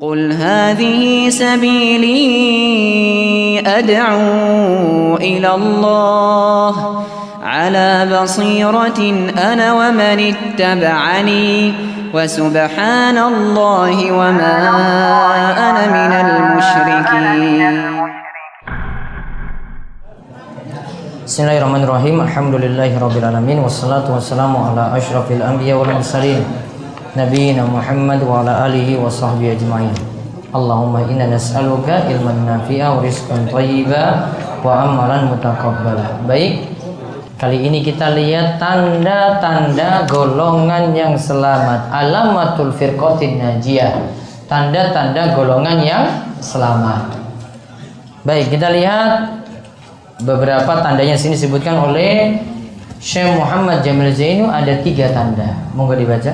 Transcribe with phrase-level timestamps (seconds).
[0.00, 2.20] قل هذه سبيلي
[3.64, 6.74] أدعو إلى الله
[7.42, 9.00] على بصيرة
[9.52, 11.72] أنا ومن اتبعني
[12.14, 14.56] وسبحان الله وما
[15.68, 17.74] أنا من المشركين.
[21.24, 22.20] بسم الله الرحمن الرحيم.
[22.20, 26.44] الحمد لله رب العالمين والصلاة والسلام على أشرف الأنبياء والمرسلين.
[28.68, 29.94] Alihi wa sahbihi ajmain.
[30.52, 36.22] Allahumma inna nas'aluka ilman nafi'a wa rizqan thayyiba wa amalan mutaqabbala.
[36.28, 36.76] Baik.
[37.36, 41.92] Kali ini kita lihat tanda-tanda golongan yang selamat.
[41.92, 44.08] Alamatul firqatin najiyah.
[44.48, 46.04] Tanda-tanda golongan yang
[46.40, 47.12] selamat.
[48.24, 49.36] Baik, kita lihat
[50.24, 52.40] beberapa tandanya sini disebutkan oleh
[52.96, 55.52] Syekh Muhammad Jamil Zainu ada tiga tanda.
[55.76, 56.32] Monggo dibaca.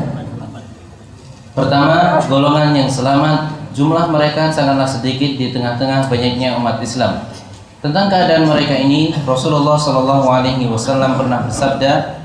[1.52, 7.28] Pertama, golongan yang selamat, jumlah mereka sangatlah sedikit di tengah-tengah banyaknya umat Islam.
[7.84, 12.24] Tentang keadaan mereka ini, Rasulullah Shallallahu Alaihi Wasallam pernah bersabda,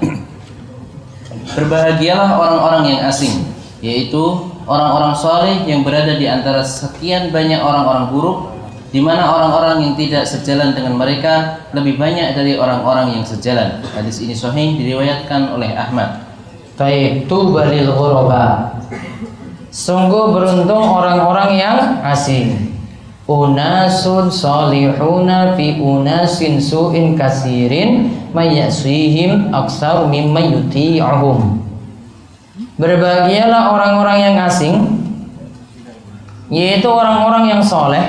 [1.60, 3.52] berbahagialah orang-orang yang asing,
[3.84, 8.38] yaitu orang-orang soleh yang berada di antara sekian banyak orang-orang buruk
[8.96, 13.84] di mana orang-orang yang tidak sejalan dengan mereka lebih banyak dari orang-orang yang sejalan.
[13.92, 16.27] Hadis ini sahih diriwayatkan oleh Ahmad.
[16.78, 18.78] Baik, tubalil ghuraba.
[19.74, 22.70] Sungguh beruntung orang-orang yang asing.
[23.26, 31.66] Unasun salihuna fi unasin su'in kasirin mayyasihim aksar mimma yuti'ahum.
[32.78, 34.76] Berbahagialah orang-orang yang asing
[36.54, 38.06] yaitu orang-orang yang soleh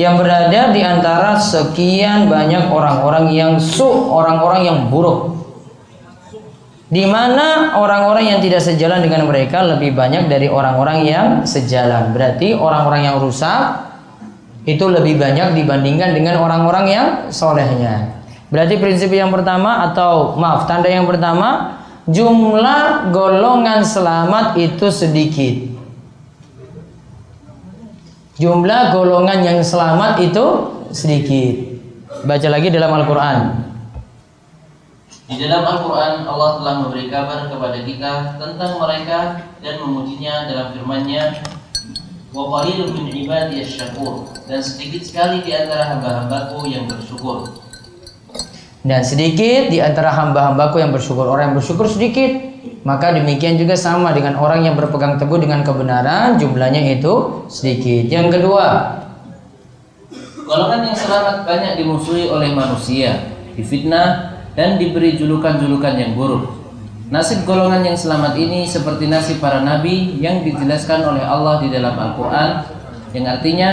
[0.00, 5.45] yang berada di antara sekian banyak orang-orang yang su, orang-orang yang buruk.
[6.86, 12.14] Di mana orang-orang yang tidak sejalan dengan mereka lebih banyak dari orang-orang yang sejalan.
[12.14, 13.90] Berarti orang-orang yang rusak
[14.66, 18.22] itu lebih banyak dibandingkan dengan orang-orang yang solehnya.
[18.46, 25.54] Berarti prinsip yang pertama atau maaf tanda yang pertama jumlah golongan selamat itu sedikit.
[28.38, 30.44] Jumlah golongan yang selamat itu
[30.94, 31.54] sedikit.
[32.22, 33.38] Baca lagi dalam Al-Quran.
[35.26, 41.42] Di dalam Al-Quran Allah telah memberi kabar kepada kita tentang mereka dan memujinya dalam firman-Nya
[42.30, 47.58] wa qalilun min ibadiyas syakur dan sedikit sekali di antara hamba-hambaku yang bersyukur.
[48.86, 51.26] Dan sedikit di antara hamba-hambaku yang bersyukur.
[51.26, 52.54] Orang yang bersyukur sedikit.
[52.86, 56.38] Maka demikian juga sama dengan orang yang berpegang teguh dengan kebenaran.
[56.38, 58.06] Jumlahnya itu sedikit.
[58.06, 58.66] Yang kedua.
[60.46, 63.26] Golongan yang selamat banyak dimusuhi oleh manusia.
[63.58, 66.56] Difitnah dan diberi julukan-julukan yang buruk.
[67.06, 71.94] Nasib golongan yang selamat ini seperti nasib para nabi yang dijelaskan oleh Allah di dalam
[71.94, 72.66] Al-Quran.
[73.14, 73.70] Yang artinya,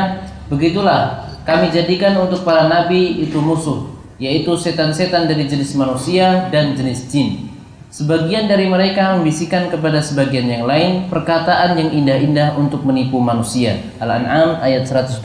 [0.54, 3.90] begitulah kami jadikan untuk para nabi itu musuh
[4.22, 7.50] yaitu setan-setan dari jenis manusia dan jenis jin.
[7.94, 13.82] Sebagian dari mereka membisikkan kepada sebagian yang lain perkataan yang indah-indah untuk menipu manusia.
[14.02, 15.22] Al-An'am ayat 112.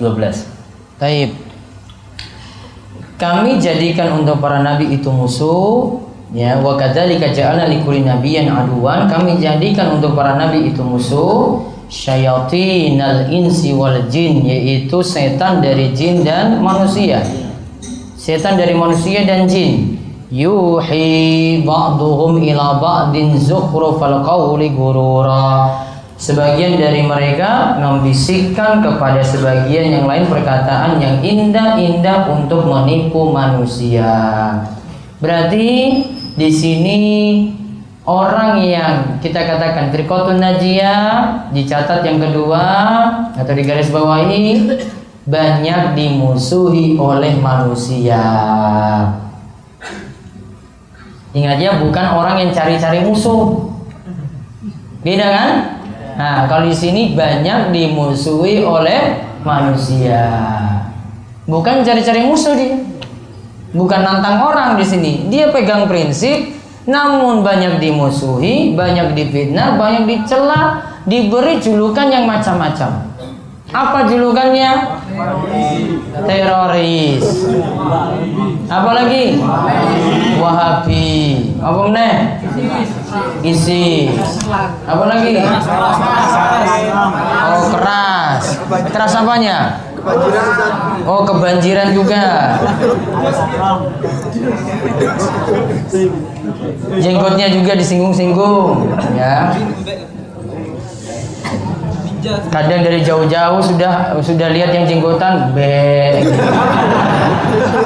[1.00, 1.47] Taib.
[3.18, 5.98] Kami jadikan untuk para nabi itu musuh
[6.30, 6.62] ya.
[6.62, 9.10] Wa kadzalika ja'alna likulli nabiyyin aduwan.
[9.10, 16.22] Kami jadikan untuk para nabi itu musuh syayatinal insi wal jin yaitu setan dari jin
[16.22, 17.26] dan manusia.
[18.14, 19.98] Setan dari manusia dan jin.
[20.30, 25.87] Yuhi ba'duhum ila ba'din zukhrufal qawli gurura
[26.18, 34.10] sebagian dari mereka membisikkan kepada sebagian yang lain perkataan yang indah-indah untuk menipu manusia
[35.22, 36.02] berarti
[36.34, 37.00] di sini
[38.02, 42.66] orang yang kita katakan trikotun najiyah dicatat yang kedua
[43.38, 44.74] atau di garis bawahi
[45.28, 48.24] banyak dimusuhi oleh manusia.
[51.36, 53.68] Ingat ya, bukan orang yang cari-cari musuh.
[55.04, 55.50] Beda kan?
[56.18, 60.26] Nah, kalau di sini banyak dimusuhi oleh manusia.
[61.46, 62.74] Bukan cari-cari musuh dia.
[63.70, 65.30] Bukan nantang orang di sini.
[65.30, 66.58] Dia pegang prinsip
[66.88, 73.12] namun banyak dimusuhi, banyak difitnah, banyak dicela, diberi julukan yang macam-macam.
[73.68, 74.96] Apa julukannya?
[76.24, 77.24] Teroris.
[78.72, 79.36] Apa lagi?
[80.40, 81.12] Wahabi.
[81.60, 82.16] Apa meneh?
[83.42, 84.18] ISIS.
[84.84, 85.38] Apa lagi?
[87.48, 88.44] Oh keras.
[88.92, 89.82] Keras apanya?
[91.04, 92.56] Oh kebanjiran juga.
[96.98, 99.52] Jenggotnya juga disinggung-singgung, ya.
[102.50, 106.24] Kadang dari jauh-jauh sudah sudah lihat yang jenggotan, be.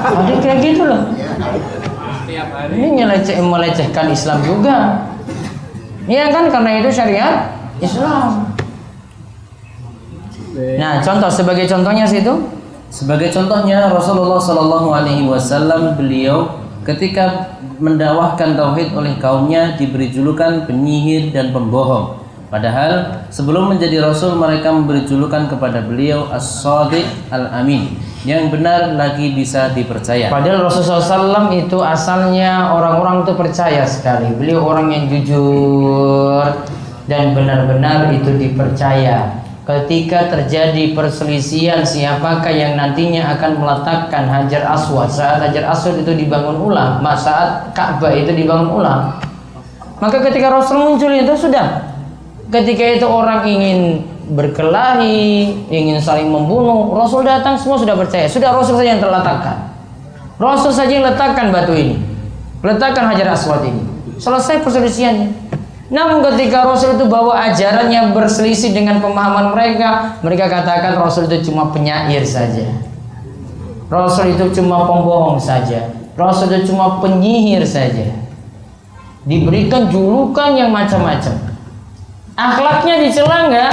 [0.03, 1.03] Ada kayak gitu loh.
[2.71, 5.09] Ini nyeleceh, melecehkan Islam juga.
[6.07, 7.51] Iya kan karena itu syariat
[7.83, 8.55] Islam.
[10.53, 12.29] Nah, contoh sebagai contohnya situ
[12.93, 21.33] Sebagai contohnya Rasulullah Shallallahu Alaihi Wasallam beliau ketika mendakwahkan tauhid oleh kaumnya diberi julukan penyihir
[21.33, 22.22] dan pembohong.
[22.53, 27.97] Padahal sebelum menjadi rasul mereka memberi julukan kepada beliau as-sadiq al-amin
[28.29, 30.29] yang benar lagi bisa dipercaya.
[30.29, 34.37] Padahal Rasulullah SAW itu asalnya orang-orang itu percaya sekali.
[34.37, 36.45] Beliau orang yang jujur
[37.09, 39.41] dan benar-benar itu dipercaya.
[39.65, 46.61] Ketika terjadi perselisihan siapakah yang nantinya akan meletakkan Hajar Aswad saat Hajar Aswad itu dibangun
[46.69, 49.17] ulang, saat Ka'bah itu dibangun ulang.
[50.05, 51.92] Maka ketika Rasul muncul itu sudah
[52.53, 54.05] ketika itu orang ingin
[54.37, 58.29] berkelahi, ingin saling membunuh, Rasul datang semua sudah percaya.
[58.29, 59.73] Sudah Rasul saja yang terletakkan.
[60.37, 61.97] Rasul saja yang letakkan batu ini.
[62.63, 63.83] Letakkan Hajar Aswad ini.
[64.21, 65.35] Selesai perselisihannya.
[65.93, 71.53] Namun ketika Rasul itu bawa ajaran yang berselisih dengan pemahaman mereka, mereka katakan Rasul itu
[71.53, 72.65] cuma penyair saja.
[73.93, 75.93] Rasul itu cuma pembohong saja.
[76.17, 78.09] Rasul itu cuma penyihir saja.
[79.29, 81.52] Diberikan julukan yang macam-macam.
[82.33, 83.73] Akhlaknya dicela enggak?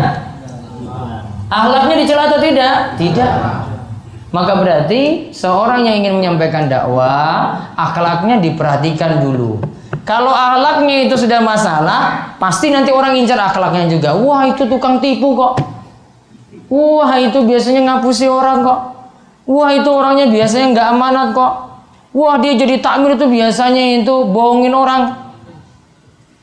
[1.48, 2.76] Akhlaknya dicela atau tidak?
[3.00, 3.34] Tidak.
[4.30, 9.58] Maka berarti seorang yang ingin menyampaikan dakwah, akhlaknya diperhatikan dulu.
[10.06, 14.14] Kalau akhlaknya itu sudah masalah, pasti nanti orang incar akhlaknya juga.
[14.14, 15.58] Wah itu tukang tipu kok.
[16.70, 18.80] Wah itu biasanya ngapusi orang kok.
[19.50, 21.54] Wah itu orangnya biasanya nggak amanat kok.
[22.14, 25.29] Wah dia jadi takmir itu biasanya itu bohongin orang.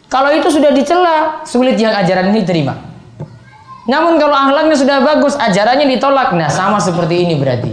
[0.06, 2.78] Kalau itu sudah dicela, sulit yang ajaran ini terima.
[3.86, 6.34] Namun kalau akhlaknya sudah bagus, ajarannya ditolak.
[6.34, 7.72] Nah sama seperti ini berarti.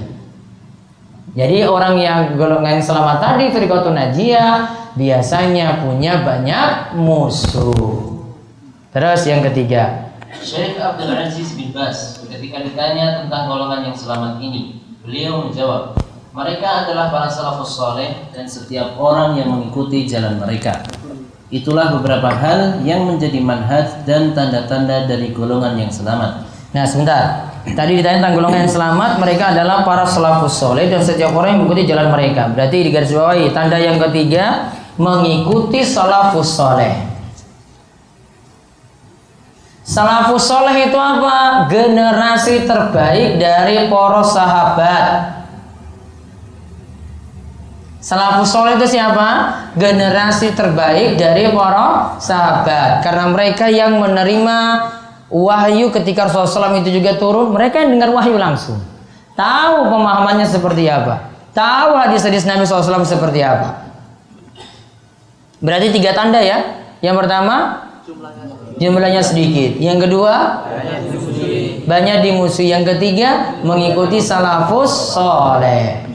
[1.34, 4.58] Jadi orang yang golongan selamat tadi, Firqatun Najiyah,
[4.94, 8.22] biasanya punya banyak musuh.
[8.94, 14.78] Terus yang ketiga, Syekh Abdul Aziz bin Bas ketika ditanya tentang golongan yang selamat ini,
[15.02, 15.98] beliau menjawab,
[16.34, 20.86] mereka adalah para salafus soleh dan setiap orang yang mengikuti jalan mereka.
[21.54, 26.50] Itulah beberapa hal yang menjadi manhaj dan tanda-tanda dari golongan yang selamat.
[26.74, 31.30] Nah sebentar, tadi ditanya tentang golongan yang selamat, mereka adalah para salafus soleh dan setiap
[31.38, 32.50] orang yang mengikuti jalan mereka.
[32.50, 37.06] Berarti di garis bawahi tanda yang ketiga mengikuti salafus soleh.
[39.86, 41.70] Salafus soleh itu apa?
[41.70, 45.06] Generasi terbaik dari para sahabat.
[48.02, 49.62] Salafus soleh itu siapa?
[49.74, 53.02] Generasi terbaik dari para sahabat.
[53.02, 54.58] Karena mereka yang menerima
[55.34, 58.78] wahyu ketika Rasulullah itu juga turun, mereka yang dengar wahyu langsung.
[59.34, 61.34] Tahu pemahamannya seperti apa.
[61.58, 63.90] Tahu hadis-hadis Nabi SAW seperti apa.
[65.58, 66.86] Berarti tiga tanda ya.
[67.02, 67.56] Yang pertama
[68.78, 69.82] jumlahnya sedikit.
[69.82, 70.34] Yang kedua
[71.90, 72.70] banyak dimusuhi.
[72.70, 76.06] Yang ketiga mengikuti salafus soleh.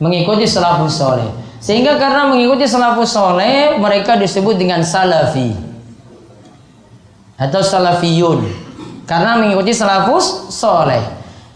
[0.00, 1.28] Mengikuti salafus soleh.
[1.66, 5.50] Sehingga karena mengikuti salafus soleh mereka disebut dengan salafi
[7.34, 8.46] atau salafiyun.
[9.02, 11.02] Karena mengikuti salafus soleh.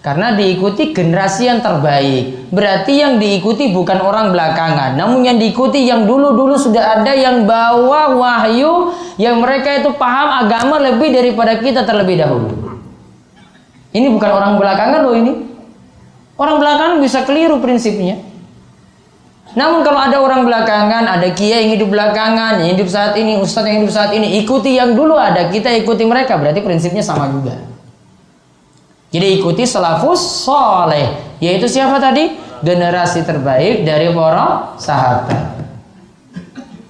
[0.02, 2.50] Karena diikuti generasi yang terbaik.
[2.50, 4.98] Berarti yang diikuti bukan orang belakangan.
[4.98, 8.90] Namun yang diikuti yang dulu-dulu sudah ada yang bawa wahyu.
[9.14, 12.50] Yang mereka itu paham agama lebih daripada kita terlebih dahulu.
[13.94, 15.32] Ini bukan orang belakangan loh ini.
[16.34, 18.29] Orang belakangan bisa keliru prinsipnya.
[19.50, 23.66] Namun kalau ada orang belakangan, ada kiai yang hidup belakangan, yang hidup saat ini, ustadz
[23.66, 27.58] yang hidup saat ini, ikuti yang dulu ada, kita ikuti mereka, berarti prinsipnya sama juga.
[29.10, 31.18] Jadi ikuti salafus soleh.
[31.42, 32.38] Yaitu siapa tadi?
[32.62, 35.58] Generasi terbaik dari para sahabat.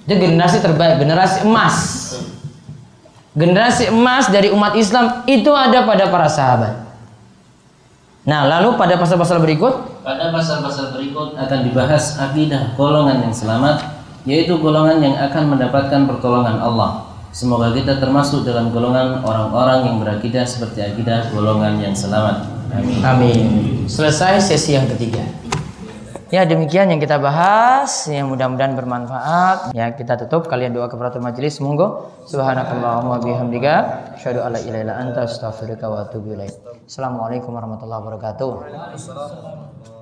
[0.05, 1.77] Itu generasi terbaik, generasi emas.
[3.33, 6.90] Generasi emas dari umat Islam itu ada pada para sahabat.
[8.21, 13.81] Nah, lalu pada pasal-pasal berikut, pada pasal-pasal berikut akan dibahas akidah golongan yang selamat,
[14.29, 17.09] yaitu golongan yang akan mendapatkan pertolongan Allah.
[17.33, 22.45] Semoga kita termasuk dalam golongan orang-orang yang berakidah seperti akidah golongan yang selamat.
[22.69, 22.99] Amin.
[23.01, 23.39] Amin.
[23.89, 25.25] Selesai sesi yang ketiga.
[26.31, 29.75] Ya demikian yang kita bahas yang mudah-mudahan bermanfaat.
[29.75, 32.07] Ya kita tutup kalian doa kafaratul majelis monggo.
[32.23, 33.75] Subhanakallahumma bihamdika
[34.15, 36.55] asyhadu alla ilaha illa anta astaghfiruka wa atubu ilaik.
[36.87, 39.99] Assalamualaikum warahmatullahi wabarakatuh.